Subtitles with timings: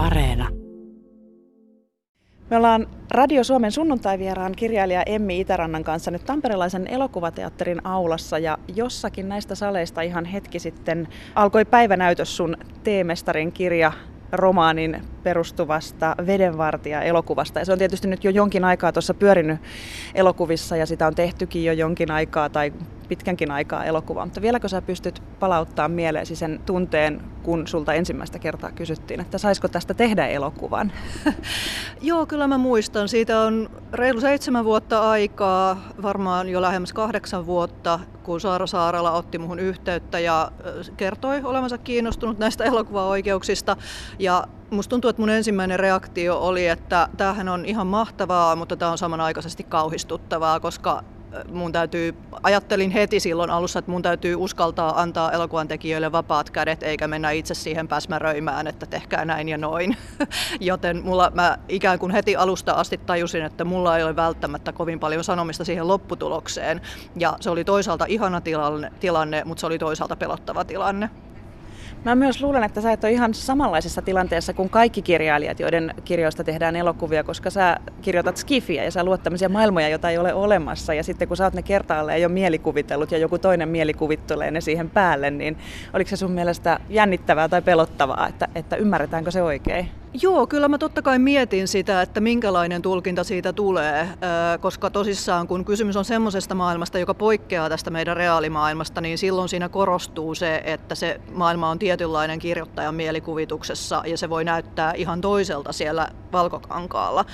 [0.00, 0.48] Areena.
[2.50, 9.28] Me ollaan Radio Suomen sunnuntaivieraan kirjailija Emmi Itärannan kanssa nyt Tamperelaisen elokuvateatterin aulassa ja jossakin
[9.28, 13.92] näistä saleista ihan hetki sitten alkoi päivänäytös sun teemestarin kirja
[14.32, 17.58] romaanin perustuvasta vedenvartija-elokuvasta.
[17.58, 19.60] Ja se on tietysti nyt jo jonkin aikaa tuossa pyörinyt
[20.14, 22.72] elokuvissa ja sitä on tehtykin jo jonkin aikaa tai
[23.10, 24.24] pitkänkin aikaa elokuvaa.
[24.24, 29.68] Mutta vieläkö sä pystyt palauttaa mieleesi sen tunteen, kun sulta ensimmäistä kertaa kysyttiin, että saisiko
[29.68, 30.92] tästä tehdä elokuvan?
[32.00, 33.08] Joo, kyllä mä muistan.
[33.08, 39.38] Siitä on reilu seitsemän vuotta aikaa, varmaan jo lähemmäs kahdeksan vuotta, kun Saara Saarala otti
[39.38, 40.52] muhun yhteyttä ja
[40.96, 43.76] kertoi olevansa kiinnostunut näistä elokuvaoikeuksista.
[44.18, 48.90] Ja musta tuntuu, että mun ensimmäinen reaktio oli, että tämähän on ihan mahtavaa, mutta tämä
[48.90, 51.04] on samanaikaisesti kauhistuttavaa, koska
[51.52, 56.82] mun täytyy, ajattelin heti silloin alussa, että mun täytyy uskaltaa antaa elokuvan tekijöille vapaat kädet,
[56.82, 59.96] eikä mennä itse siihen päsmäröimään, että tehkää näin ja noin.
[60.60, 65.00] Joten mulla, mä ikään kuin heti alusta asti tajusin, että mulla ei ole välttämättä kovin
[65.00, 66.80] paljon sanomista siihen lopputulokseen.
[67.16, 71.10] Ja se oli toisaalta ihana tilanne, tilanne mutta se oli toisaalta pelottava tilanne.
[72.04, 76.44] Mä myös luulen, että sä et ole ihan samanlaisessa tilanteessa kuin kaikki kirjailijat, joiden kirjoista
[76.44, 80.94] tehdään elokuvia, koska sä kirjoitat skifiä ja sä luot tämmöisiä maailmoja, joita ei ole olemassa.
[80.94, 84.90] Ja sitten kun sä oot ne kertaalleen jo mielikuvitellut ja joku toinen mielikuvittelee ne siihen
[84.90, 85.58] päälle, niin
[85.92, 89.99] oliko se sun mielestä jännittävää tai pelottavaa, että, että ymmärretäänkö se oikein?
[90.14, 94.08] Joo, kyllä mä totta kai mietin sitä, että minkälainen tulkinta siitä tulee,
[94.60, 99.68] koska tosissaan kun kysymys on semmoisesta maailmasta, joka poikkeaa tästä meidän reaalimaailmasta, niin silloin siinä
[99.68, 105.72] korostuu se, että se maailma on tietynlainen kirjoittajan mielikuvituksessa ja se voi näyttää ihan toiselta
[105.72, 107.24] siellä valkokankaalla.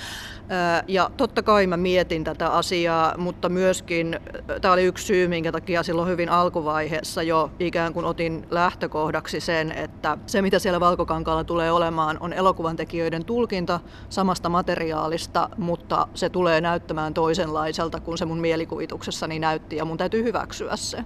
[0.87, 4.19] Ja totta kai mä mietin tätä asiaa, mutta myöskin
[4.61, 9.71] tämä oli yksi syy, minkä takia silloin hyvin alkuvaiheessa jo ikään kuin otin lähtökohdaksi sen,
[9.71, 16.29] että se mitä siellä valkokankaalla tulee olemaan on elokuvan tekijöiden tulkinta samasta materiaalista, mutta se
[16.29, 21.03] tulee näyttämään toisenlaiselta kuin se mun mielikuvituksessani näytti ja mun täytyy hyväksyä se.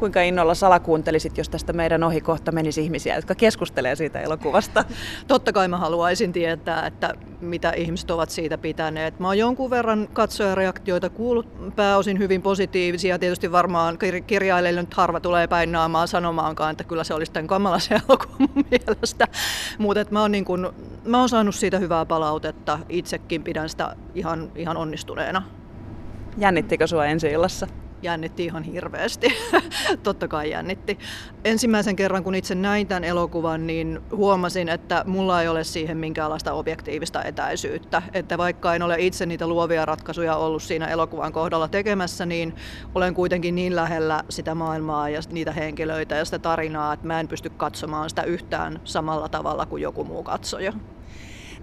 [0.00, 4.84] Kuinka innolla salakuuntelisit, jos tästä meidän ohi kohta menisi ihmisiä, jotka keskustelee siitä elokuvasta?
[5.26, 9.18] Totta kai mä haluaisin tietää, että mitä ihmiset ovat siitä pitäneet.
[9.18, 13.18] Mä oon jonkun verran katsojareaktioita kuullut, pääosin hyvin positiivisia.
[13.18, 17.78] Tietysti varmaan kirjailijoille nyt harva tulee päin naamaan sanomaankaan, että kyllä se olisi tämän kamala
[17.78, 19.28] se elokuva mun mielestä.
[19.78, 20.74] Mutta mä oon, niin kun,
[21.04, 22.78] mä oon saanut siitä hyvää palautetta.
[22.88, 25.42] Itsekin pidän sitä ihan, ihan onnistuneena.
[26.38, 27.66] Jännittikö sua ensi illassa?
[28.02, 29.28] Jännitti ihan hirveästi.
[30.02, 30.98] Totta kai jännitti.
[31.44, 36.52] Ensimmäisen kerran, kun itse näin tämän elokuvan, niin huomasin, että mulla ei ole siihen minkäänlaista
[36.52, 38.02] objektiivista etäisyyttä.
[38.12, 42.54] Että vaikka en ole itse niitä luovia ratkaisuja ollut siinä elokuvan kohdalla tekemässä, niin
[42.94, 47.28] olen kuitenkin niin lähellä sitä maailmaa ja niitä henkilöitä ja sitä tarinaa, että mä en
[47.28, 50.72] pysty katsomaan sitä yhtään samalla tavalla kuin joku muu katsoja.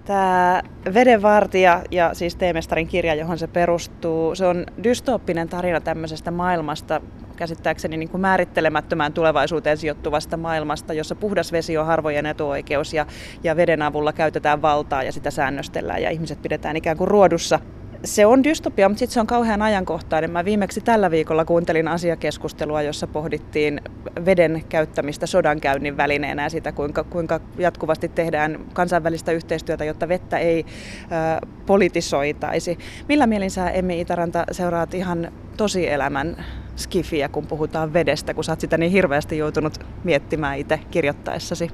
[0.08, 0.62] Tämä
[0.94, 7.02] Vedenvartija ja siis Teemestarin kirja, johon se perustuu, se on dystooppinen tarina tämmöisestä maailmasta,
[7.36, 13.06] käsittääkseni niin kuin määrittelemättömään tulevaisuuteen sijoittuvasta maailmasta, jossa puhdas vesi on harvojen etuoikeus ja,
[13.44, 17.60] ja veden avulla käytetään valtaa ja sitä säännöstellään ja ihmiset pidetään ikään kuin ruodussa
[18.04, 20.32] se on dystopia, mutta sitten se on kauhean ajankohtainen.
[20.32, 23.82] Mä viimeksi tällä viikolla kuuntelin asiakeskustelua, jossa pohdittiin
[24.26, 30.66] veden käyttämistä sodankäynnin välineenä ja sitä, kuinka, kuinka jatkuvasti tehdään kansainvälistä yhteistyötä, jotta vettä ei
[31.02, 32.78] äh, politisoitaisi.
[33.10, 38.60] Millä mielin sä, Emmi Itäranta, seuraat ihan tosielämän skifiä, kun puhutaan vedestä, kun sä oot
[38.60, 41.72] sitä niin hirveästi joutunut miettimään itse kirjoittaessasi?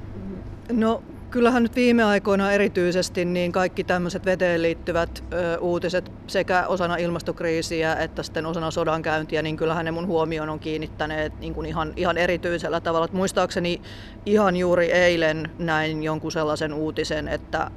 [0.72, 1.02] No
[1.34, 7.94] Kyllähän nyt viime aikoina erityisesti niin kaikki tämmöiset veteen liittyvät ö, uutiset sekä osana ilmastokriisiä
[7.94, 12.18] että sitten osana sodankäyntiä, niin kyllähän ne mun huomioon on kiinnittäneet niin kuin ihan, ihan
[12.18, 13.04] erityisellä tavalla.
[13.04, 13.82] Että muistaakseni
[14.26, 17.70] ihan juuri eilen näin jonkun sellaisen uutisen, että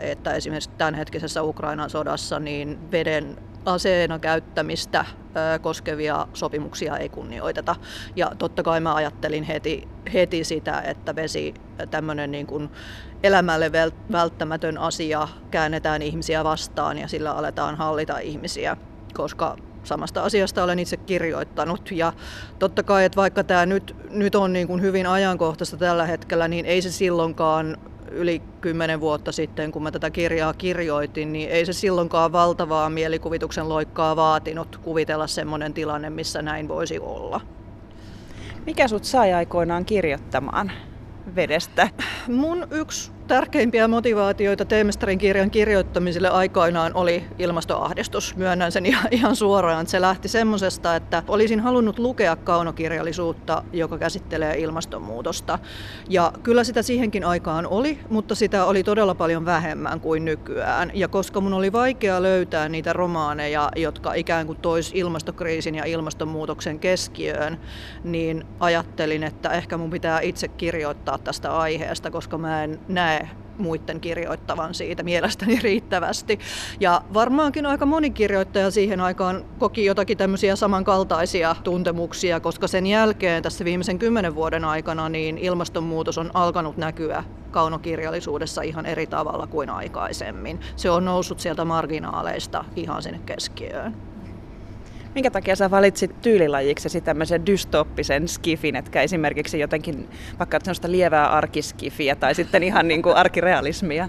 [0.00, 5.04] että esimerkiksi tämänhetkisessä Ukrainan sodassa niin veden aseena käyttämistä
[5.60, 7.76] koskevia sopimuksia ei kunnioiteta.
[8.16, 11.54] Ja totta kai mä ajattelin heti, heti sitä, että vesi
[11.90, 12.70] tämmöinen niin kuin
[13.22, 13.72] elämälle
[14.12, 18.76] välttämätön asia käännetään ihmisiä vastaan ja sillä aletaan hallita ihmisiä,
[19.14, 21.90] koska samasta asiasta olen itse kirjoittanut.
[21.90, 22.12] Ja
[22.58, 26.66] totta kai, että vaikka tämä nyt, nyt on niin kuin hyvin ajankohtaista tällä hetkellä, niin
[26.66, 27.76] ei se silloinkaan
[28.10, 33.68] yli kymmenen vuotta sitten, kun mä tätä kirjaa kirjoitin, niin ei se silloinkaan valtavaa mielikuvituksen
[33.68, 37.40] loikkaa vaatinut kuvitella semmoinen tilanne, missä näin voisi olla.
[38.66, 40.72] Mikä sut sai aikoinaan kirjoittamaan
[41.34, 41.88] vedestä?
[42.28, 48.36] Mun yksi tärkeimpiä motivaatioita Teemestarin kirjan kirjoittamiselle aikoinaan oli ilmastoahdistus.
[48.36, 49.86] Myönnän sen ihan, suoraan.
[49.86, 55.58] Se lähti semmoisesta, että olisin halunnut lukea kaunokirjallisuutta, joka käsittelee ilmastonmuutosta.
[56.08, 60.90] Ja kyllä sitä siihenkin aikaan oli, mutta sitä oli todella paljon vähemmän kuin nykyään.
[60.94, 66.78] Ja koska mun oli vaikea löytää niitä romaaneja, jotka ikään kuin tois ilmastokriisin ja ilmastonmuutoksen
[66.78, 67.60] keskiöön,
[68.04, 73.15] niin ajattelin, että ehkä mun pitää itse kirjoittaa tästä aiheesta, koska mä en näe
[73.58, 76.38] muiden kirjoittavan siitä mielestäni riittävästi.
[76.80, 83.42] Ja varmaankin aika moni kirjoittaja siihen aikaan koki jotakin tämmöisiä samankaltaisia tuntemuksia, koska sen jälkeen
[83.42, 89.70] tässä viimeisen kymmenen vuoden aikana niin ilmastonmuutos on alkanut näkyä kaunokirjallisuudessa ihan eri tavalla kuin
[89.70, 90.60] aikaisemmin.
[90.76, 94.15] Se on noussut sieltä marginaaleista ihan sinne keskiöön.
[95.16, 100.08] Minkä takia sä valitsit tyylilajiksesi tämmöisen dystooppisen skifin, etkä esimerkiksi jotenkin
[100.38, 104.08] vaikka sellaista lievää arkiskifiä tai sitten ihan niin kuin arkirealismia?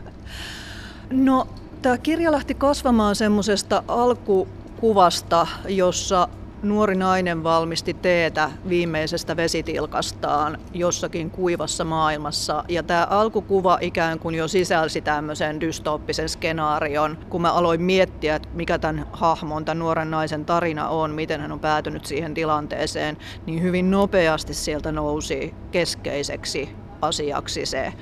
[1.11, 1.47] No,
[1.81, 6.27] tämä kirja lähti kasvamaan semmoisesta alkukuvasta, jossa
[6.61, 12.63] nuori nainen valmisti teetä viimeisestä vesitilkastaan jossakin kuivassa maailmassa.
[12.69, 18.49] Ja tämä alkukuva ikään kuin jo sisälsi tämmöisen dystooppisen skenaarion, kun mä aloin miettiä, että
[18.53, 23.61] mikä tämän hahmon, tämän nuoren naisen tarina on, miten hän on päätynyt siihen tilanteeseen, niin
[23.61, 26.69] hyvin nopeasti sieltä nousi keskeiseksi
[27.01, 27.93] asiaksi se,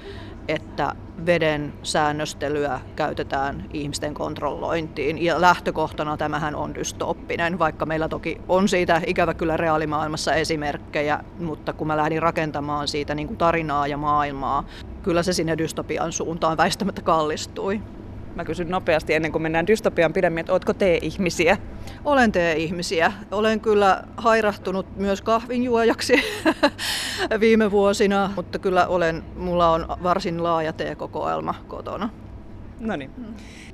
[0.48, 0.96] että
[1.26, 5.24] veden säännöstelyä käytetään ihmisten kontrollointiin.
[5.24, 11.74] Ja lähtökohtana tämähän on dystooppinen, vaikka meillä toki on siitä ikävä kyllä reaalimaailmassa esimerkkejä, mutta
[11.74, 14.64] kun mä lähdin rakentamaan siitä niin kuin tarinaa ja maailmaa,
[15.04, 17.82] kyllä se sinne dystopian suuntaan väistämättä kallistui.
[18.36, 21.58] Mä kysyn nopeasti ennen kuin mennään dystopian pidemmin, että ootko tee-ihmisiä?
[22.06, 23.14] Olen tee-ihmisiä.
[23.32, 26.14] Olen kyllä hairahtunut myös kahvinjuojaksi
[27.40, 32.10] viime vuosina, mutta kyllä olen, mulla on varsin laaja teekokoelma kotona.
[32.80, 33.12] No niin.
[33.18, 33.26] Mm.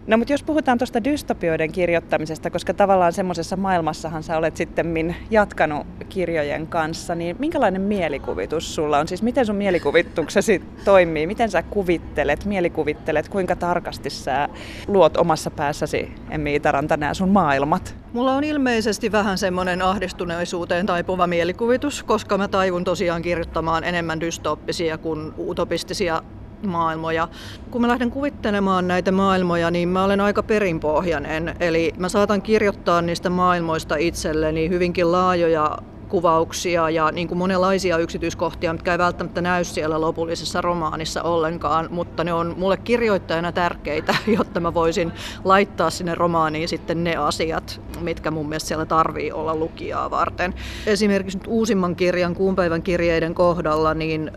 [0.08, 5.88] No mutta jos puhutaan tuosta dystopioiden kirjoittamisesta, koska tavallaan semmoisessa maailmassahan sä olet sitten jatkanut
[6.10, 9.08] kirjojen kanssa, niin minkälainen mielikuvitus sulla on?
[9.08, 11.28] Siis miten sun mielikuvituksesi toimii?
[11.28, 14.50] Miten sä kuvittelet, mielikuvittelet, kuinka tarkasti sä
[14.88, 17.96] luot omassa päässäsi, Emmi Itaranta, nämä sun maailmat?
[18.14, 24.98] Mulla on ilmeisesti vähän semmoinen ahdistuneisuuteen taipuva mielikuvitus, koska mä taivun tosiaan kirjoittamaan enemmän dystooppisia
[24.98, 26.24] kuin utopistisia
[26.68, 27.28] maailmoja.
[27.72, 31.56] Kun mä lähden kuvittelemaan näitä maailmoja, niin mä olen aika perinpohjainen.
[31.60, 35.78] Eli mä saatan kirjoittaa niistä maailmoista itselleni hyvinkin laajoja
[36.12, 42.24] kuvauksia ja niin kuin monenlaisia yksityiskohtia, mitkä ei välttämättä näy siellä lopullisessa romaanissa ollenkaan, mutta
[42.24, 45.12] ne on mulle kirjoittajana tärkeitä, jotta mä voisin
[45.44, 50.54] laittaa sinne romaaniin sitten ne asiat, mitkä mun mielestä siellä tarvii olla lukijaa varten.
[50.86, 54.32] Esimerkiksi nyt uusimman kirjan, kuun päivän kirjeiden kohdalla, niin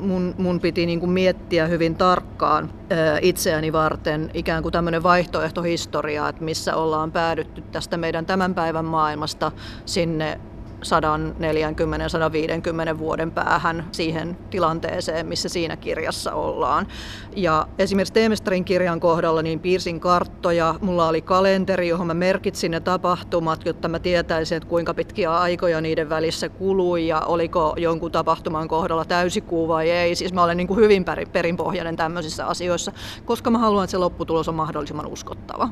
[0.00, 2.70] mun, mun piti niin kuin miettiä hyvin tarkkaan
[3.22, 9.52] itseäni varten ikään kuin tämmöinen vaihtoehtohistoria, että missä ollaan päädytty tästä meidän tämän päivän maailmasta
[9.84, 10.40] sinne
[12.94, 16.86] 140-150 vuoden päähän siihen tilanteeseen, missä siinä kirjassa ollaan.
[17.36, 22.80] Ja esimerkiksi Teemestarin kirjan kohdalla niin piirsin karttoja, mulla oli kalenteri, johon mä merkitsin ne
[22.80, 28.68] tapahtumat, jotta mä tietäisin, että kuinka pitkiä aikoja niiden välissä kului ja oliko jonkun tapahtuman
[28.68, 30.14] kohdalla täysikuu vai ei.
[30.14, 32.92] Siis mä olen niin kuin hyvin perinpohjainen tämmöisissä asioissa,
[33.24, 35.68] koska mä haluan, että se lopputulos on mahdollisimman uskottava.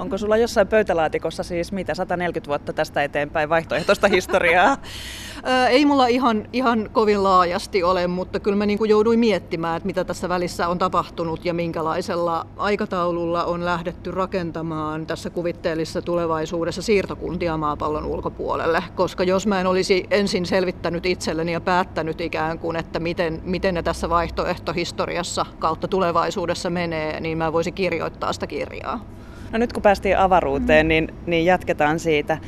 [0.00, 4.76] Onko sulla jossain pöytälaatikossa siis mitä 140 vuotta tästä eteenpäin vaihtoehtoista historiaa?
[5.70, 9.86] Ei mulla ihan, ihan kovin laajasti ole, mutta kyllä mä niin kuin jouduin miettimään, että
[9.86, 17.56] mitä tässä välissä on tapahtunut ja minkälaisella aikataululla on lähdetty rakentamaan tässä kuvitteellisessa tulevaisuudessa siirtokuntia
[17.56, 18.84] maapallon ulkopuolelle.
[18.94, 23.74] Koska jos mä en olisi ensin selvittänyt itselleni ja päättänyt ikään kuin, että miten, miten
[23.74, 29.19] ne tässä vaihtoehtohistoriassa kautta tulevaisuudessa menee, niin mä voisin kirjoittaa sitä kirjaa.
[29.52, 30.88] No nyt kun päästiin avaruuteen, mm.
[30.88, 32.38] niin, niin jatketaan siitä.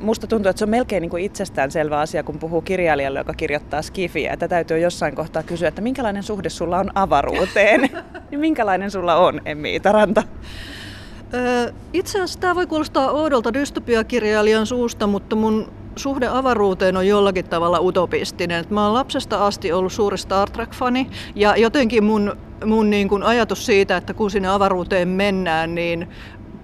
[0.00, 3.82] Musta tuntuu, että se on melkein niin kuin itsestäänselvä asia, kun puhuu kirjailijalle, joka kirjoittaa
[3.82, 4.32] skifiä.
[4.32, 7.80] Että täytyy jossain kohtaa kysyä, että minkälainen suhde sulla on avaruuteen?
[8.30, 10.22] niin minkälainen sulla on, Emmi Itaranta?
[11.92, 17.80] Itse asiassa tämä voi kuulostaa oudolta dystopiakirjailijan suusta, mutta mun suhde avaruuteen on jollakin tavalla
[17.80, 18.64] utopistinen.
[18.70, 23.66] Mä oon lapsesta asti ollut suuri Star Trek-fani ja jotenkin mun, mun niin kuin ajatus
[23.66, 26.08] siitä, että kun sinne avaruuteen mennään, niin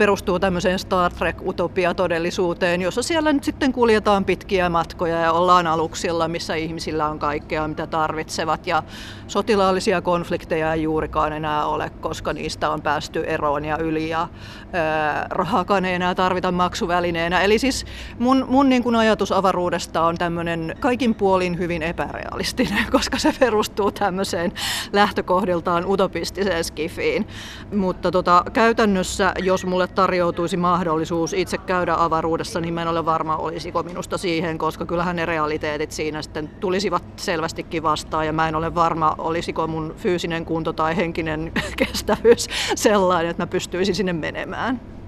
[0.01, 6.55] perustuu tämmöiseen Star Trek-utopia-todellisuuteen, jossa siellä nyt sitten kuljetaan pitkiä matkoja ja ollaan aluksilla, missä
[6.55, 8.67] ihmisillä on kaikkea, mitä tarvitsevat.
[8.67, 8.83] Ja
[9.27, 14.29] sotilaallisia konflikteja ei juurikaan enää ole, koska niistä on päästy eroon ja yli ja
[14.73, 17.41] ää, rahakaan ei enää tarvita maksuvälineenä.
[17.41, 17.87] Eli siis
[18.19, 23.93] mun, mun niin kuin ajatus avaruudesta on tämmöinen kaikin puolin hyvin epärealistinen, koska se perustuu
[23.93, 24.53] tämmöiseen
[24.93, 27.27] lähtökohdiltaan utopistiseen skifiin.
[27.75, 33.37] Mutta tota, käytännössä, jos mulle tarjoutuisi mahdollisuus itse käydä avaruudessa, niin mä en ole varma,
[33.37, 38.55] olisiko minusta siihen, koska kyllähän ne realiteetit siinä sitten tulisivat selvästikin vastaan ja mä en
[38.55, 45.00] ole varma, olisiko mun fyysinen kunto tai henkinen kestävyys sellainen, että mä pystyisin sinne menemään.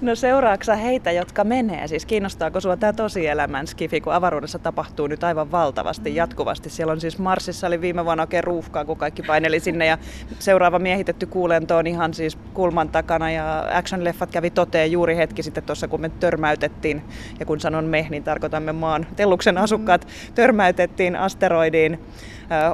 [0.00, 1.88] No seuraaksa heitä, jotka menee?
[1.88, 6.70] Siis kiinnostaako sinua tämä tosielämän skifi, kun avaruudessa tapahtuu nyt aivan valtavasti jatkuvasti?
[6.70, 9.98] Siellä on siis Marsissa oli viime vuonna oikein ruuhkaa, kun kaikki paineli sinne ja
[10.38, 15.64] seuraava miehitetty kuulento on ihan siis kulman takana ja action-leffat kävi toteen juuri hetki sitten
[15.64, 17.02] tuossa, kun me törmäytettiin.
[17.40, 22.00] Ja kun sanon me, niin tarkoitamme maan telluksen asukkaat, törmäytettiin asteroidiin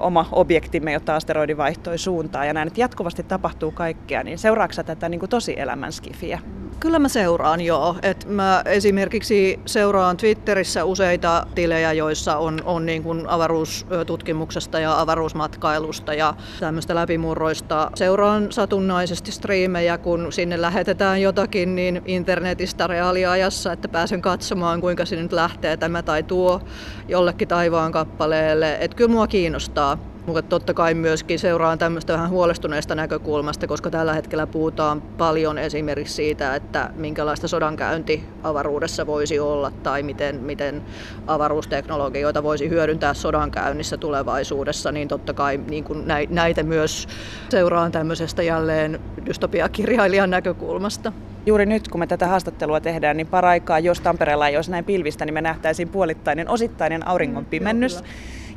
[0.01, 2.47] oma objektimme, jotta asteroidi vaihtoi suuntaan.
[2.47, 6.41] Ja näin, että jatkuvasti tapahtuu kaikkea, niin seuraaksa tätä niin kuin tosielämän skifiä?
[6.81, 7.97] Kyllä mä seuraan joo.
[8.03, 16.15] Et mä esimerkiksi seuraan Twitterissä useita tilejä, joissa on, on niin kuin avaruustutkimuksesta ja avaruusmatkailusta
[16.15, 17.91] ja tämmöistä läpimurroista.
[17.95, 25.23] Seuraan satunnaisesti striimejä, kun sinne lähetetään jotakin niin internetistä reaaliajassa, että pääsen katsomaan, kuinka sinne
[25.23, 26.61] nyt lähtee tämä tai tuo
[27.09, 28.77] jollekin taivaan kappaleelle.
[28.81, 30.14] Et kyllä mua kiinnostaa.
[30.27, 36.15] Mutta totta kai myöskin seuraan tämmöistä vähän huolestuneesta näkökulmasta, koska tällä hetkellä puhutaan paljon esimerkiksi
[36.15, 40.83] siitä, että minkälaista sodankäynti avaruudessa voisi olla tai miten, miten
[41.27, 47.09] avaruusteknologioita voisi hyödyntää sodankäynnissä tulevaisuudessa, niin totta kai niin kuin näitä myös
[47.49, 51.13] seuraan tämmöisestä jälleen dystopiakirjailijan näkökulmasta.
[51.47, 55.25] Juuri nyt, kun me tätä haastattelua tehdään, niin paraikaa, jos Tampereella ei olisi näin pilvistä,
[55.25, 58.03] niin me nähtäisiin puolittainen osittainen auringonpimennys.
[58.03, 58.09] Mm,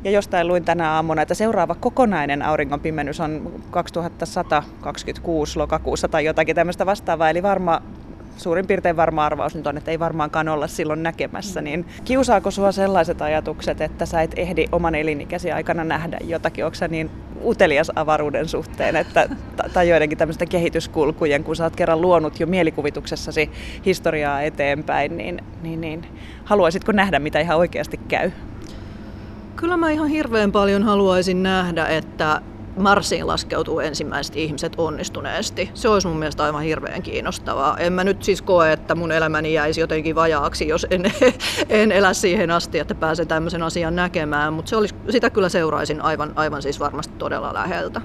[0.04, 6.86] ja jostain luin tänä aamuna, että seuraava kokonainen auringonpimennys on 2126 lokakuussa tai jotakin tämmöistä
[6.86, 7.30] vastaavaa.
[7.30, 7.82] Eli varma
[8.38, 12.72] suurin piirtein varma arvaus nyt on, että ei varmaankaan olla silloin näkemässä, niin kiusaako sua
[12.72, 16.64] sellaiset ajatukset, että sä et ehdi oman elinikäsi aikana nähdä jotakin?
[16.64, 17.10] Onko niin
[17.44, 19.28] utelias avaruuden suhteen, että,
[19.72, 23.50] tai joidenkin tämmöisten kehityskulkujen, kun sä oot kerran luonut jo mielikuvituksessasi
[23.86, 26.06] historiaa eteenpäin, niin, niin, niin
[26.44, 28.30] haluaisitko nähdä, mitä ihan oikeasti käy?
[29.60, 32.42] Kyllä mä ihan hirveän paljon haluaisin nähdä, että
[32.76, 35.70] Marsiin laskeutuu ensimmäiset ihmiset onnistuneesti.
[35.74, 37.78] Se olisi mun mielestä aivan hirveän kiinnostavaa.
[37.78, 41.12] En mä nyt siis koe, että mun elämäni jäisi jotenkin vajaaksi, jos en,
[41.68, 44.76] en elä siihen asti, että pääsen tämmöisen asian näkemään, mutta
[45.10, 48.00] sitä kyllä seuraisin aivan, aivan siis varmasti todella läheltä.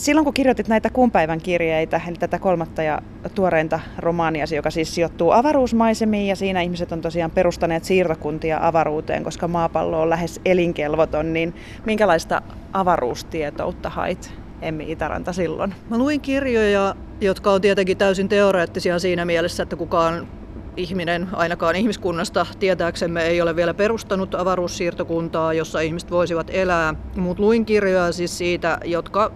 [0.00, 3.02] Silloin kun kirjoitit näitä kuunpäivän kirjeitä, eli tätä kolmatta ja
[3.34, 9.48] tuoreinta romaaniasi, joka siis sijoittuu avaruusmaisemiin, ja siinä ihmiset on tosiaan perustaneet siirtokuntia avaruuteen, koska
[9.48, 11.54] maapallo on lähes elinkelvoton, niin
[11.86, 12.42] minkälaista
[12.72, 15.74] avaruustietoutta hait Emmi Itäranta silloin?
[15.90, 20.28] Mä luin kirjoja, jotka on tietenkin täysin teoreettisia siinä mielessä, että kukaan
[20.76, 26.94] ihminen, ainakaan ihmiskunnasta tietääksemme, ei ole vielä perustanut avaruussiirtokuntaa, jossa ihmiset voisivat elää.
[27.16, 29.32] Mutta luin kirjoja siis siitä, jotka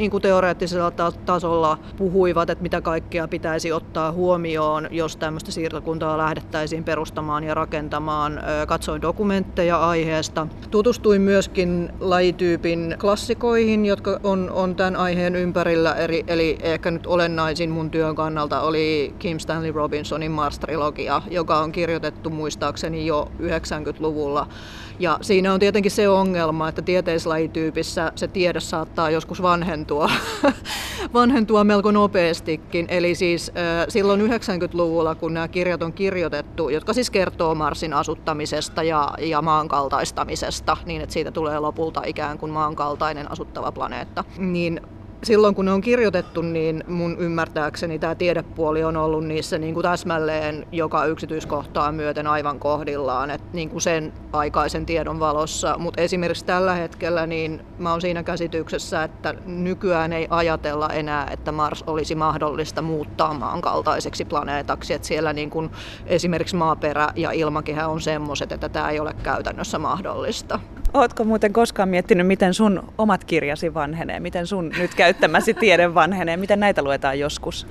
[0.00, 0.90] niin kuin teoreettisella
[1.26, 8.40] tasolla puhuivat, että mitä kaikkea pitäisi ottaa huomioon, jos tämmöistä siirtokuntaa lähdettäisiin perustamaan ja rakentamaan.
[8.68, 10.46] Katsoin dokumentteja aiheesta.
[10.70, 15.94] Tutustuin myöskin lajityypin klassikoihin, jotka on, on tämän aiheen ympärillä.
[15.94, 21.72] Eli, eli ehkä nyt olennaisin mun työn kannalta oli Kim Stanley Robinsonin Mars-trilogia, joka on
[21.72, 24.46] kirjoitettu muistaakseni jo 90-luvulla.
[25.00, 30.10] Ja siinä on tietenkin se ongelma, että tieteislajityypissä se tiede saattaa joskus vanhentua,
[31.14, 32.86] vanhentua melko nopeastikin.
[32.88, 33.52] Eli siis
[33.88, 40.76] silloin 90-luvulla, kun nämä kirjat on kirjoitettu, jotka siis kertoo Marsin asuttamisesta ja, ja maankaltaistamisesta,
[40.86, 44.80] niin että siitä tulee lopulta ikään kuin maankaltainen asuttava planeetta, niin
[45.22, 49.84] silloin kun ne on kirjoitettu, niin mun ymmärtääkseni tämä tiedepuoli on ollut niissä niin kuin
[49.84, 55.78] täsmälleen joka yksityiskohtaa myöten aivan kohdillaan, että niin kuin sen aikaisen tiedon valossa.
[55.78, 61.52] Mutta esimerkiksi tällä hetkellä niin mä oon siinä käsityksessä, että nykyään ei ajatella enää, että
[61.52, 64.94] Mars olisi mahdollista muuttaa maan kaltaiseksi planeetaksi.
[64.94, 65.70] Että siellä niin kuin
[66.06, 70.60] esimerkiksi maaperä ja ilmakehä on semmoiset, että tämä ei ole käytännössä mahdollista.
[70.94, 76.36] Oletko muuten koskaan miettinyt, miten sun omat kirjasi vanhenee, miten sun nyt käyttämäsi tiede vanhenee,
[76.36, 77.66] miten näitä luetaan joskus?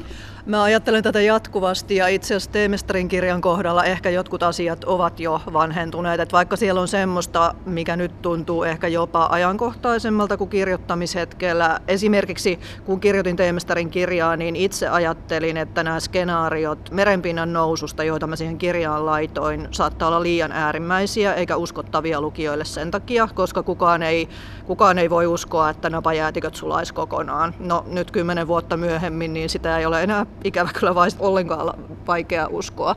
[0.50, 5.42] Mä ajattelen tätä jatkuvasti ja itse asiassa Teemestarin kirjan kohdalla ehkä jotkut asiat ovat jo
[5.54, 6.20] vanhentuneet.
[6.20, 11.80] Että vaikka siellä on semmoista, mikä nyt tuntuu ehkä jopa ajankohtaisemmalta kuin kirjoittamishetkellä.
[11.88, 18.36] Esimerkiksi kun kirjoitin Teemestarin kirjaa, niin itse ajattelin, että nämä skenaariot merenpinnan noususta, joita mä
[18.36, 24.30] siihen kirjaan laitoin, saattaa olla liian äärimmäisiä eikä uskottavia lukijoille sen takia, koska kukaan ei,
[24.66, 27.54] kukaan ei voi uskoa, että napajäätiköt sulaisi kokonaan.
[27.60, 31.74] No nyt kymmenen vuotta myöhemmin, niin sitä ei ole enää ikävä kyllä vai ollenkaan
[32.08, 32.96] vaikea uskoa.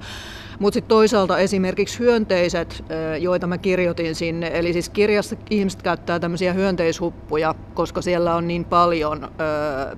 [0.58, 2.84] Mutta sitten toisaalta esimerkiksi hyönteiset,
[3.20, 8.64] joita mä kirjoitin sinne, eli siis kirjassa ihmiset käyttää tämmöisiä hyönteishuppuja, koska siellä on niin
[8.64, 9.30] paljon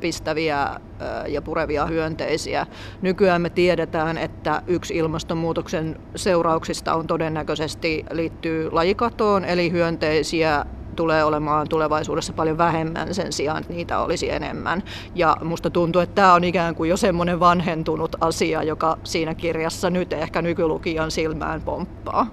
[0.01, 0.81] pistäviä
[1.29, 2.67] ja purevia hyönteisiä.
[3.03, 11.69] Nykyään me tiedetään, että yksi ilmastonmuutoksen seurauksista on todennäköisesti liittyy lajikatoon, eli hyönteisiä tulee olemaan
[11.69, 14.83] tulevaisuudessa paljon vähemmän sen sijaan, että niitä olisi enemmän.
[15.15, 19.91] Ja musta tuntuu, että tämä on ikään kuin jo semmoinen vanhentunut asia, joka siinä kirjassa
[19.91, 22.27] nyt ehkä nykylukijan silmään pomppaa.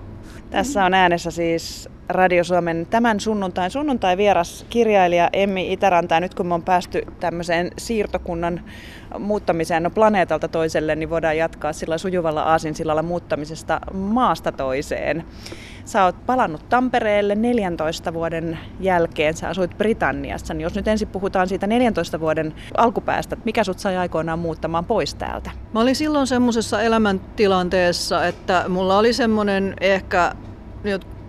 [0.50, 6.16] Tässä on äänessä siis Radio Suomen tämän sunnuntain sunnuntai vieras kirjailija Emmi Itäranta.
[6.16, 8.62] Ja nyt kun me on päästy tämmöiseen siirtokunnan
[9.20, 15.24] muuttamiseen no planeetalta toiselle, niin voidaan jatkaa sillä sujuvalla aasinsillalla muuttamisesta maasta toiseen.
[15.86, 21.48] Sä oot palannut Tampereelle 14 vuoden jälkeen, sä asuit Britanniassa, niin jos nyt ensin puhutaan
[21.48, 25.52] siitä 14 vuoden alkupäästä, mikä sut sai aikoinaan muuttamaan pois täältä?
[25.74, 30.36] Mä olin silloin semmoisessa elämäntilanteessa, että mulla oli semmoinen ehkä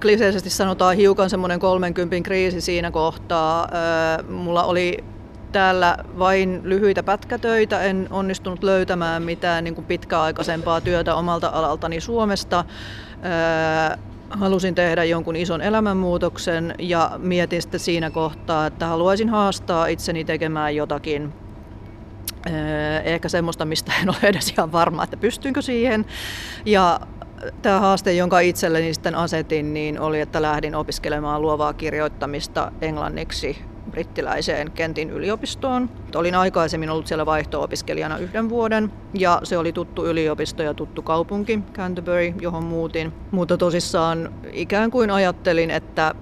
[0.01, 3.69] kliseisesti sanotaan hiukan semmoinen 30 kriisi siinä kohtaa.
[4.29, 5.05] Mulla oli
[5.53, 12.65] täällä vain lyhyitä pätkätöitä, en onnistunut löytämään mitään niin kuin pitkäaikaisempaa työtä omalta alaltani Suomesta.
[14.31, 20.77] Halusin tehdä jonkun ison elämänmuutoksen ja mietin sitten siinä kohtaa, että haluaisin haastaa itseni tekemään
[20.77, 21.33] jotakin
[23.05, 26.07] ehkä semmoista, mistä en ole edes ihan varma, että pystynkö siihen.
[26.67, 27.01] Ja
[27.63, 34.71] tämä haaste, jonka itselleni sitten asetin, niin oli, että lähdin opiskelemaan luovaa kirjoittamista englanniksi brittiläiseen
[34.71, 35.91] Kentin yliopistoon.
[36.15, 41.61] Olin aikaisemmin ollut siellä vaihto-opiskelijana yhden vuoden ja se oli tuttu yliopisto ja tuttu kaupunki
[41.73, 43.13] Canterbury, johon muutin.
[43.31, 46.15] Mutta tosissaan ikään kuin ajattelin, että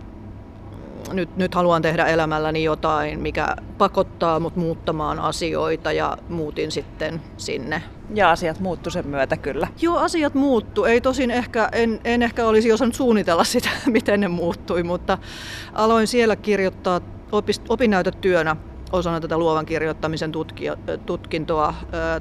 [1.12, 7.82] nyt, nyt haluan tehdä elämälläni jotain, mikä pakottaa mut muuttamaan asioita ja muutin sitten sinne.
[8.14, 9.68] Ja asiat muuttu sen myötä kyllä.
[9.80, 10.84] Joo, asiat muuttu.
[10.84, 15.18] Ei tosin ehkä, en, en ehkä olisi osannut suunnitella sitä, miten ne muuttui, mutta
[15.72, 17.00] aloin siellä kirjoittaa
[17.68, 18.56] opinnäytetyönä
[18.92, 20.32] osana tätä luovan kirjoittamisen
[21.06, 21.75] tutkintoa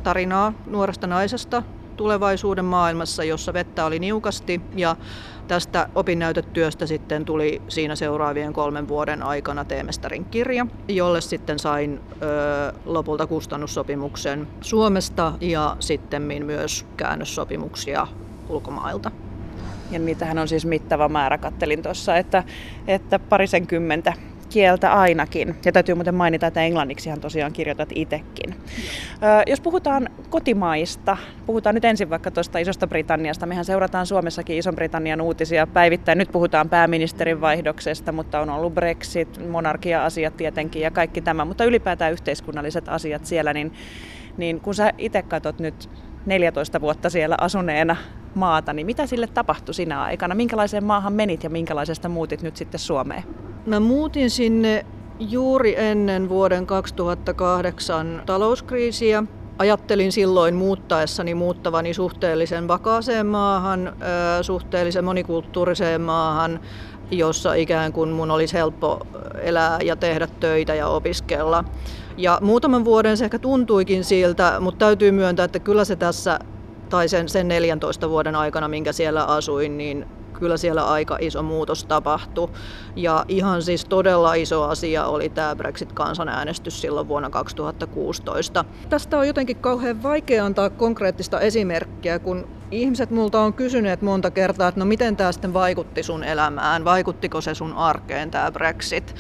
[0.04, 1.64] tarinaa nuoresta naisesta
[2.00, 4.96] tulevaisuuden maailmassa, jossa vettä oli niukasti ja
[5.48, 12.74] tästä opinnäytetyöstä sitten tuli siinä seuraavien kolmen vuoden aikana teemestarin kirja, jolle sitten sain ö,
[12.86, 18.08] lopulta kustannussopimuksen Suomesta ja sitten myös käännössopimuksia
[18.50, 19.12] ulkomailta.
[19.92, 22.44] Ja niitähän on siis mittava määrä, kattelin tuossa, että,
[22.88, 24.14] että parisenkymmentä
[24.50, 25.56] kieltä ainakin.
[25.66, 28.54] Ja täytyy muuten mainita, että englanniksihan tosiaan kirjoitat itsekin.
[28.54, 33.46] Ö, jos puhutaan kotimaista, puhutaan nyt ensin vaikka tuosta Isosta Britanniasta.
[33.46, 36.18] Mehän seurataan Suomessakin Ison-Britannian uutisia päivittäin.
[36.18, 41.46] Nyt puhutaan pääministerin vaihdoksesta, mutta on ollut Brexit, monarkia-asiat tietenkin ja kaikki tämä.
[41.46, 43.74] Mutta ylipäätään yhteiskunnalliset asiat siellä, niin,
[44.38, 45.90] niin kun sä itse katsot nyt
[46.26, 47.96] 14 vuotta siellä asuneena
[48.36, 50.36] maata, niin mitä sille tapahtui sinä aikana?
[50.36, 53.24] Minkälaiseen maahan menit ja minkälaisesta muutit nyt sitten Suomeen?
[53.66, 54.86] Mä muutin sinne
[55.20, 59.24] juuri ennen vuoden 2008 talouskriisiä.
[59.58, 63.94] Ajattelin silloin muuttaessani muuttavani suhteellisen vakaaseen maahan,
[64.42, 66.60] suhteellisen monikulttuuriseen maahan,
[67.12, 69.08] jossa ikään kuin mun olisi helppo
[69.42, 71.64] elää ja tehdä töitä ja opiskella.
[72.20, 76.40] Ja muutaman vuoden se ehkä tuntuikin siltä, mutta täytyy myöntää, että kyllä se tässä,
[76.90, 81.86] tai sen, sen 14 vuoden aikana, minkä siellä asuin, niin kyllä siellä aika iso muutos
[81.86, 82.50] tapahtui.
[82.96, 88.66] Ja ihan siis todella iso asia oli tämä Brexit-kansanäänestys silloin vuonna 2016.
[88.90, 94.68] Tästä on jotenkin kauhean vaikea antaa konkreettista esimerkkiä, kun ihmiset multa on kysyneet monta kertaa,
[94.68, 99.16] että no miten tämä sitten vaikutti sun elämään, vaikuttiko se sun arkeen tämä Brexit.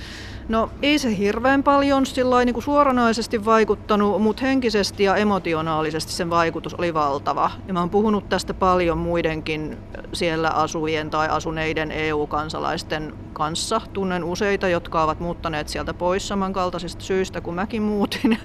[0.49, 6.29] No ei se hirveän paljon sillä niin kuin suoranaisesti vaikuttanut, mutta henkisesti ja emotionaalisesti sen
[6.29, 7.51] vaikutus oli valtava.
[7.67, 9.77] Ja mä oon puhunut tästä paljon muidenkin
[10.13, 13.81] siellä asujien tai asuneiden EU-kansalaisten kanssa.
[13.93, 18.37] Tunnen useita, jotka ovat muuttaneet sieltä pois samankaltaisista syistä kuin mäkin muutin.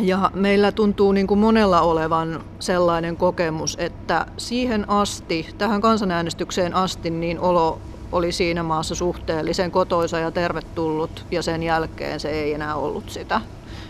[0.00, 7.10] Ja meillä tuntuu niin kuin monella olevan sellainen kokemus, että siihen asti, tähän kansanäänestykseen asti,
[7.10, 7.78] niin olo
[8.12, 13.40] oli siinä maassa suhteellisen kotoisa ja tervetullut ja sen jälkeen se ei enää ollut sitä.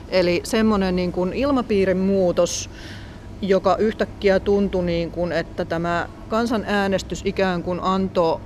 [0.08, 2.70] Eli semmoinen niin kuin ilmapiirin muutos
[3.42, 8.40] joka yhtäkkiä tuntui niin kuin, että tämä kansanäänestys ikään kuin antoi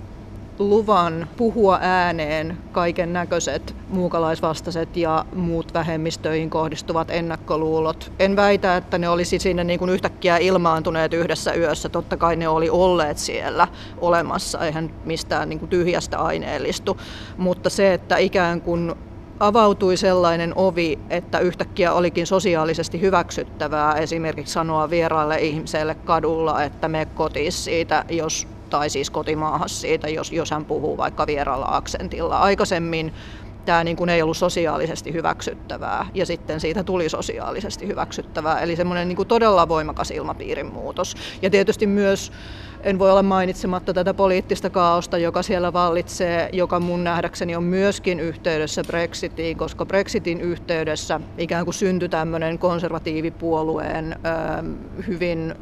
[0.69, 8.13] luvan puhua ääneen kaiken näköiset muukalaisvastaiset ja muut vähemmistöihin kohdistuvat ennakkoluulot.
[8.19, 11.89] En väitä, että ne olisi sinne niin kuin yhtäkkiä ilmaantuneet yhdessä yössä.
[11.89, 13.69] Totta kai ne oli olleet siellä
[14.01, 17.01] olemassa, eihän mistään niin kuin tyhjästä aineellistu.
[17.37, 18.95] Mutta se, että ikään kuin
[19.41, 27.07] avautui sellainen ovi, että yhtäkkiä olikin sosiaalisesti hyväksyttävää esimerkiksi sanoa vieraalle ihmiselle kadulla, että me
[27.15, 32.39] kotiin siitä, jos tai siis kotimaahas siitä, jos, jos hän puhuu vaikka vieraalla aksentilla.
[32.39, 33.13] Aikaisemmin
[33.65, 38.61] tämä niin kuin ei ollut sosiaalisesti hyväksyttävää ja sitten siitä tuli sosiaalisesti hyväksyttävää.
[38.61, 41.15] Eli semmoinen niin kuin todella voimakas ilmapiirin muutos.
[41.43, 42.33] Ja tietysti myös
[42.81, 48.21] en voi olla mainitsematta tätä poliittista kaaosta, joka siellä vallitsee, joka mun nähdäkseni on myöskin
[48.21, 54.17] yhteydessä Brexitiin, koska Brexitin yhteydessä ikään kuin syntyi tämmöinen konservatiivipuolueen
[55.07, 55.55] hyvin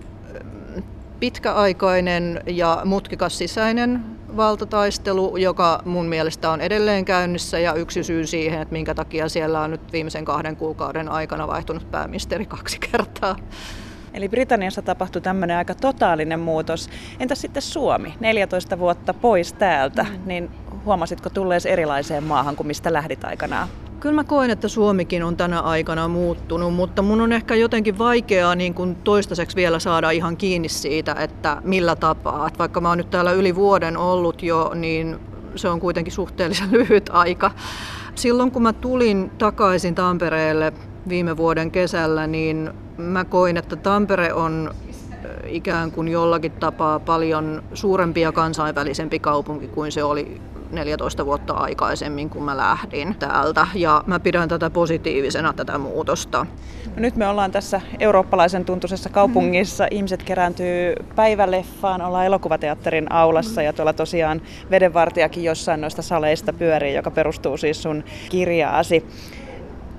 [1.21, 4.05] pitkäaikainen ja mutkikas sisäinen
[4.37, 9.61] valtataistelu, joka mun mielestä on edelleen käynnissä ja yksi syy siihen, että minkä takia siellä
[9.61, 13.37] on nyt viimeisen kahden kuukauden aikana vaihtunut pääministeri kaksi kertaa.
[14.15, 16.91] Eli Britanniassa tapahtui tämmöinen aika totaalinen muutos.
[17.21, 20.19] Entäs sitten Suomi, 14 vuotta pois täältä, mm.
[20.27, 20.51] niin
[20.85, 23.69] huomasitko tullees erilaiseen maahan kuin mistä lähdit aikanaan?
[24.01, 28.55] Kyllä mä koen, että Suomikin on tänä aikana muuttunut, mutta mun on ehkä jotenkin vaikeaa
[28.55, 32.47] niin kuin toistaiseksi vielä saada ihan kiinni siitä, että millä tapaa.
[32.47, 35.19] Että vaikka mä oon nyt täällä yli vuoden ollut jo, niin
[35.57, 37.51] se on kuitenkin suhteellisen lyhyt aika.
[38.15, 40.73] Silloin kun mä tulin takaisin Tampereelle
[41.09, 44.75] viime vuoden kesällä, niin mä koin, että Tampere on
[45.47, 52.31] ikään kuin jollakin tapaa paljon suurempi ja kansainvälisempi kaupunki kuin se oli 14 vuotta aikaisemmin,
[52.31, 53.67] kun mä lähdin täältä.
[53.75, 56.47] Ja mä pidän tätä positiivisena, tätä muutosta.
[56.87, 59.85] No nyt me ollaan tässä eurooppalaisen tuntuisessa kaupungissa.
[59.85, 59.97] Mm.
[59.97, 67.11] Ihmiset kerääntyy päiväleffaan, ollaan elokuvateatterin aulassa ja tuolla tosiaan vedenvartijakin jossain noista saleista pyörii, joka
[67.11, 69.07] perustuu siis sun kirjaasi.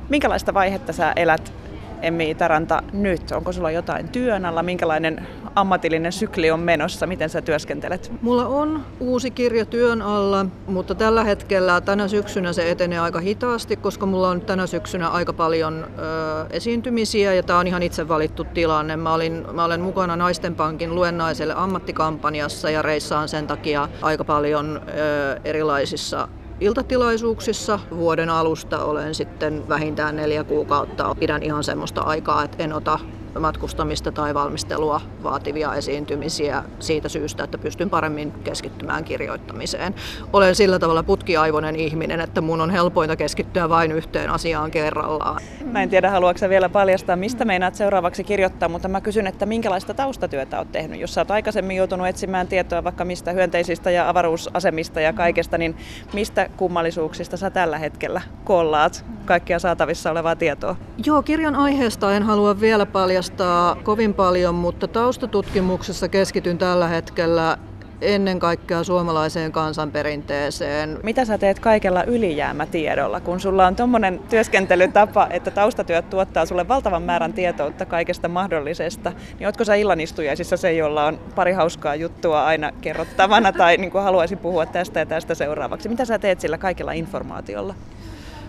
[0.10, 1.61] Minkälaista vaihetta sä elät
[2.02, 3.32] Emmi Taranta nyt?
[3.32, 4.64] Onko sulla jotain työn alla?
[4.64, 7.08] Minkälainen ammatillinen sykli on menossa?
[7.08, 8.12] Miten sä työskentelet?
[8.22, 13.76] Mulla on uusi kirja työn alla, mutta tällä hetkellä tänä syksynä se etenee aika hitaasti,
[13.76, 18.44] koska mulla on tänä syksynä aika paljon ö, esiintymisiä ja tämä on ihan itse valittu
[18.44, 18.98] tilanne.
[18.98, 24.82] Mä, olin, mä olen mukana Naisten Pankin luennaiselle ammattikampanjassa ja reissaan sen takia aika paljon
[24.88, 26.28] ö, erilaisissa
[26.62, 27.80] iltatilaisuuksissa.
[27.96, 31.16] Vuoden alusta olen sitten vähintään neljä kuukautta.
[31.20, 33.00] Pidän ihan semmoista aikaa, että en ota
[33.40, 39.96] matkustamista tai valmistelua vaativia esiintymisiä siitä syystä, että pystyn paremmin keskittymään kirjoittamiseen.
[40.34, 45.42] Olen sillä tavalla putkiaivoinen ihminen, että mun on helpointa keskittyä vain yhteen asiaan kerrallaan.
[45.72, 49.94] Mä en tiedä, haluatko vielä paljastaa, mistä meinaat seuraavaksi kirjoittaa, mutta mä kysyn, että minkälaista
[49.94, 51.00] taustatyötä olet tehnyt?
[51.00, 55.78] Jos sä oot aikaisemmin joutunut etsimään tietoa vaikka mistä hyönteisistä ja avaruusasemista ja kaikesta, niin
[56.14, 60.76] mistä kummallisuuksista sä tällä hetkellä kollaat kaikkia saatavissa olevaa tietoa?
[61.06, 67.58] Joo, kirjan aiheesta en halua vielä paljastaa paljastaa kovin paljon, mutta taustatutkimuksessa keskityn tällä hetkellä
[68.02, 71.00] ennen kaikkea suomalaiseen kansanperinteeseen.
[71.04, 77.04] Mitä sä teet kaikella ylijäämätiedolla, kun sulla on tuommoinen työskentelytapa, että taustatyöt tuottaa sulle valtavan
[77.04, 82.72] määrän tietoutta kaikesta mahdollisesta, niin ootko sä illanistujaisissa se, jolla on pari hauskaa juttua aina
[82.82, 85.90] kerrottavana tai niin kuin haluaisin puhua tästä ja tästä seuraavaksi?
[85.90, 87.76] Mitä sä teet sillä kaikella informaatiolla?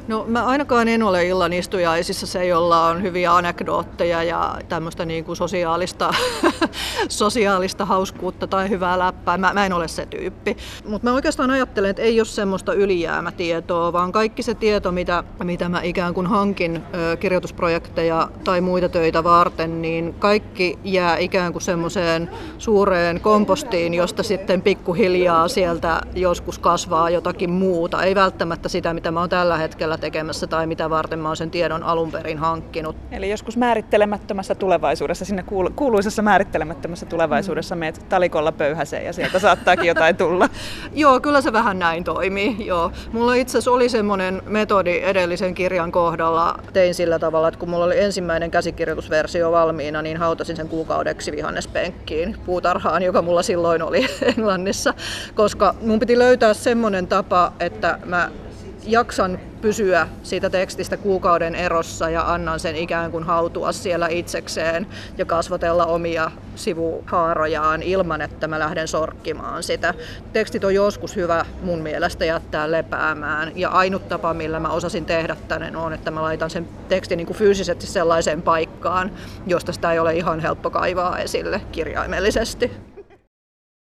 [0.08, 5.24] No mä ainakaan en ole illan istujaisissa se, jolla on hyviä anekdootteja ja tämmöistä niin
[5.24, 6.14] kuin sosiaalista,
[7.08, 9.38] sosiaalista hauskuutta tai hyvää läppää.
[9.38, 10.56] Mä, mä en ole se tyyppi.
[10.88, 15.68] Mutta mä oikeastaan ajattelen, että ei ole semmoista ylijäämätietoa, vaan kaikki se tieto, mitä, mitä
[15.68, 21.62] mä ikään kuin hankin ö, kirjoitusprojekteja tai muita töitä varten, niin kaikki jää ikään kuin
[21.62, 28.02] semmoiseen suureen kompostiin, josta sitten pikkuhiljaa sieltä joskus kasvaa jotakin muuta.
[28.02, 31.36] Ei välttämättä sitä, mitä mä oon tällä hetkellä hetkellä tekemässä tai mitä varten mä oon
[31.36, 32.96] sen tiedon alun perin hankkinut.
[33.10, 35.44] Eli joskus määrittelemättömässä tulevaisuudessa, sinne
[35.76, 40.48] kuuluisessa määrittelemättömässä tulevaisuudessa meet talikolla pöyhäseen ja sieltä saattaakin jotain tulla.
[41.02, 42.66] Joo, kyllä se vähän näin toimii.
[42.66, 42.92] Joo.
[43.12, 46.58] Mulla itse asiassa oli semmoinen metodi edellisen kirjan kohdalla.
[46.72, 52.36] Tein sillä tavalla, että kun mulla oli ensimmäinen käsikirjoitusversio valmiina, niin hautasin sen kuukaudeksi vihannespenkkiin
[52.46, 54.94] puutarhaan, joka mulla silloin oli Englannissa,
[55.34, 58.30] koska mun piti löytää semmoinen tapa, että mä
[58.84, 64.86] jaksan pysyä siitä tekstistä kuukauden erossa ja annan sen ikään kuin hautua siellä itsekseen
[65.18, 69.94] ja kasvatella omia sivuhaarojaan ilman, että mä lähden sorkkimaan sitä.
[70.32, 75.36] Tekstit on joskus hyvä mun mielestä jättää lepäämään ja ainut tapa, millä mä osasin tehdä
[75.48, 79.10] tänne on, että mä laitan sen tekstin niin kuin fyysisesti sellaiseen paikkaan,
[79.46, 82.91] josta sitä ei ole ihan helppo kaivaa esille kirjaimellisesti.